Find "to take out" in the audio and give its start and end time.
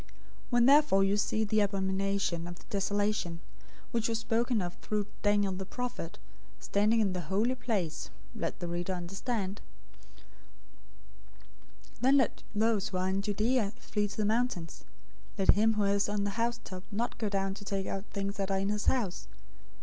17.53-18.03